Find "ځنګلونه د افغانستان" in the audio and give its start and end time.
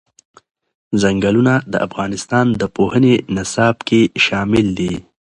1.01-2.45